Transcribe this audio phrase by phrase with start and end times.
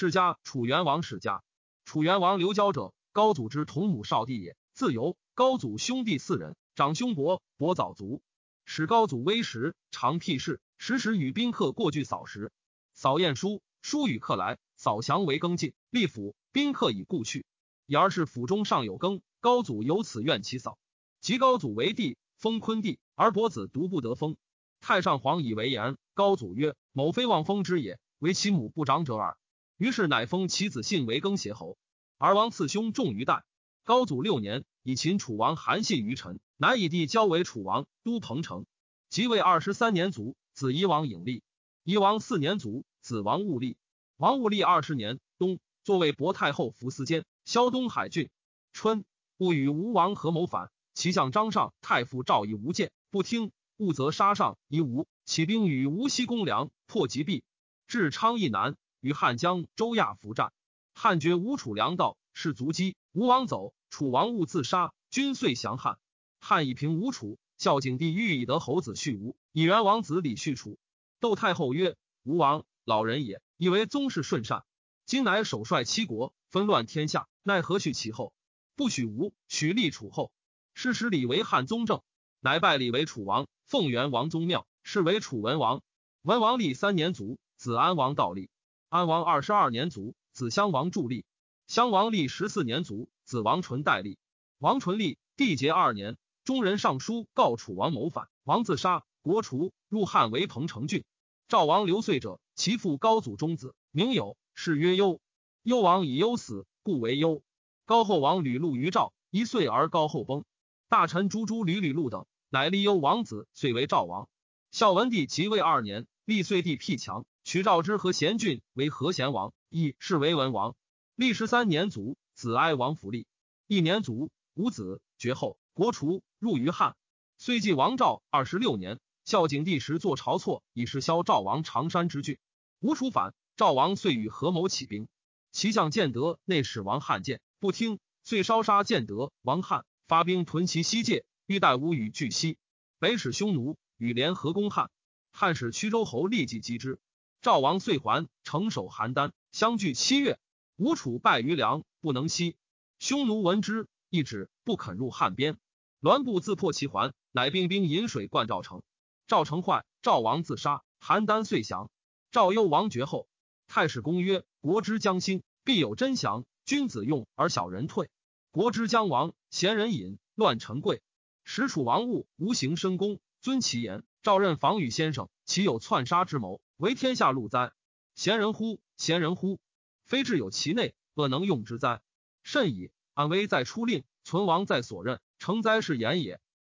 [0.00, 1.42] 世家楚元王世家。
[1.84, 4.56] 楚元王刘交者，高祖之同母少弟也。
[4.72, 5.16] 自由。
[5.34, 8.22] 高祖兄弟四人，长兄伯，伯早卒。
[8.64, 12.52] 使高祖微时，常辟事，时时与宾客过聚扫食。
[12.94, 15.74] 扫晏书，书与客来，扫祥为更进。
[15.90, 17.44] 立府，宾客已故去。
[17.86, 20.78] 言是府中尚有耕，高祖由此怨其扫。
[21.20, 24.36] 及高祖为帝，封昆帝，而伯子独不得封。
[24.80, 29.36] 太上皇以为言，高祖曰：“某非望封之也，为其母不长者耳。”
[29.78, 31.78] 于是乃封其子信为更邪侯。
[32.18, 33.44] 而王次兄重于代。
[33.84, 38.66] 高祖六年，以秦楚王韩信于陈，乃以帝交为楚王，都彭城。
[39.08, 41.42] 即位二十三年卒，子夷王尹立。
[41.84, 43.78] 夷王四年卒，子王戊立。
[44.18, 48.28] 王戊立二十年冬，作为薄太后服司监，萧东海郡。
[48.72, 49.06] 春，
[49.38, 57.42] 戊与吴王合谋反，其相张尚、太傅赵以无见，不听，戊则杀上夷吴，起兵与吴西公梁，破吉壁，
[57.86, 60.52] 至昌邑南，与汉江周亚伏战。
[60.94, 63.74] 汉绝吴楚粮道，士卒击，吴王走。
[63.90, 65.98] 楚王误自杀，军遂降汉。
[66.40, 67.38] 汉以平吴楚。
[67.56, 70.78] 孝景帝欲以得侯子续吴，以元王子李续楚。
[71.18, 74.62] 窦太后曰：“吴王老人也，以为宗室顺善。
[75.06, 78.32] 今乃首率七国，纷乱天下，奈何续其后？
[78.76, 80.30] 不许吴，许立楚后。
[80.72, 82.00] 是使李为汉宗正，
[82.38, 85.82] 乃拜李为楚王，奉元王宗庙，是为楚文王。
[86.22, 88.50] 文王立三年卒，子安王道立。
[88.88, 91.24] 安王二十二年卒，子襄王助立。
[91.66, 94.16] 襄王立十四年卒。”子王纯代立，
[94.56, 101.04] 王纯立，缔结二年，中人上书告楚王谋反，王自杀，国除，入汉为彭城郡。
[101.46, 105.20] 赵王刘遂者，其父高祖中子，名有，谥曰幽。
[105.62, 107.42] 幽王以幽死，故为幽。
[107.84, 110.46] 高后王吕禄于赵，一岁而高后崩。
[110.88, 114.26] 大臣朱朱吕吕禄等，乃立幽王子，遂为赵王。
[114.70, 120.76] 孝文帝即位二年，立遂帝辟强，取赵之和贤郡为和贤王，以是为文王。
[121.14, 122.18] 历十三年卒。
[122.34, 123.26] 子哀王福立，
[123.66, 126.94] 一年卒，无子，绝后，国除，入于汉。
[127.38, 132.36] 虽继王赵二十六年，孝景帝时作晁错，以示萧赵王长山之郡。
[132.80, 135.08] 吴楚反，赵王遂与合谋起兵。
[135.50, 142.58] 其相建德内使王汉见不听，遂烧杀建德王汉，发兵屯其西界，欲待吴与俱西。
[142.98, 144.90] 北使匈奴与联合攻汉，
[145.32, 147.00] 汉使曲州侯立即击之。
[147.48, 150.38] 赵王遂还，城守邯郸，相距七月。
[150.76, 152.58] 吴楚败于梁，不能西。
[152.98, 155.56] 匈奴闻之，一止，不肯入汉边。
[155.98, 158.82] 栾布自破其环，乃兵兵引水灌赵城。
[159.26, 161.90] 赵城坏，赵王自杀，邯郸遂降。
[162.30, 163.30] 赵幽王绝后，
[163.66, 168.10] 太史公曰：国之将兴，必有真降；君子用而小人退。
[168.50, 171.00] 国之将亡，贤人隐，乱臣贵。
[171.44, 174.04] 使楚王务无形深功，遵其言。
[174.22, 176.60] 赵任防御先生，岂有篡杀之谋？
[176.76, 177.72] 为天下戮哉！
[178.14, 178.80] 贤人乎？
[178.96, 179.60] 贤人乎？
[180.04, 182.02] 非志有其内，恶能用之哉？
[182.42, 182.90] 甚矣！
[183.14, 185.20] 安危在出令，存亡在所任。
[185.38, 186.40] 成哉是言也。